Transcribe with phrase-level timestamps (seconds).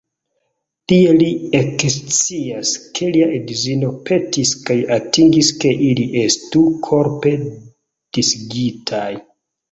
[0.91, 1.25] Tie li
[1.57, 7.35] ekscias ke lia edzino petis kaj atingis ke ili estu "korpe
[8.19, 9.11] disigitaj".